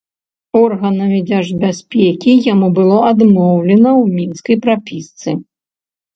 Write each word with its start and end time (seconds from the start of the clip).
Органамі 0.59 1.19
дзяржбяспекі 1.31 2.31
яму 2.53 2.67
было 2.81 2.97
адмоўлена 3.11 3.77
ў 3.77 4.03
мінскай 4.19 4.55
прапісцы. 4.67 5.29